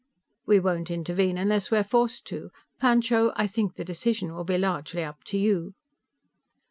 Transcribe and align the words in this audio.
"We 0.47 0.59
won't 0.59 0.89
intervene 0.89 1.37
unless 1.37 1.69
we're 1.69 1.83
forced 1.83 2.25
to. 2.25 2.49
Pancho, 2.79 3.33
I 3.35 3.45
think 3.45 3.75
the 3.75 3.85
decision 3.85 4.33
will 4.33 4.43
be 4.45 4.57
largely 4.57 5.03
up 5.03 5.23
to 5.25 5.37
you." 5.37 5.75